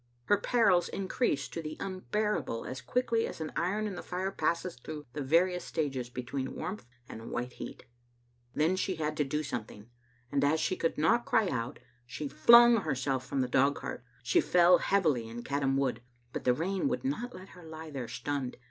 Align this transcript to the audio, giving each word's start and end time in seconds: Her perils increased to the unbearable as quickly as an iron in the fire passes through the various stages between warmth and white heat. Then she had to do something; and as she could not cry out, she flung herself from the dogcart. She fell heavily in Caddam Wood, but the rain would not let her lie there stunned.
Her 0.23 0.37
perils 0.39 0.89
increased 0.89 1.53
to 1.53 1.61
the 1.61 1.77
unbearable 1.79 2.65
as 2.65 2.81
quickly 2.81 3.27
as 3.27 3.39
an 3.39 3.51
iron 3.55 3.85
in 3.85 3.93
the 3.93 4.01
fire 4.01 4.31
passes 4.31 4.75
through 4.75 5.05
the 5.13 5.21
various 5.21 5.63
stages 5.63 6.09
between 6.09 6.55
warmth 6.55 6.87
and 7.07 7.29
white 7.29 7.53
heat. 7.53 7.85
Then 8.55 8.75
she 8.75 8.95
had 8.95 9.15
to 9.17 9.23
do 9.23 9.43
something; 9.43 9.91
and 10.31 10.43
as 10.43 10.59
she 10.59 10.75
could 10.75 10.97
not 10.97 11.25
cry 11.27 11.49
out, 11.49 11.77
she 12.07 12.27
flung 12.27 12.77
herself 12.77 13.27
from 13.27 13.41
the 13.41 13.47
dogcart. 13.47 14.03
She 14.23 14.41
fell 14.41 14.79
heavily 14.79 15.29
in 15.29 15.43
Caddam 15.43 15.77
Wood, 15.77 16.01
but 16.33 16.45
the 16.45 16.53
rain 16.55 16.87
would 16.87 17.03
not 17.05 17.35
let 17.35 17.49
her 17.49 17.63
lie 17.63 17.91
there 17.91 18.07
stunned. 18.07 18.57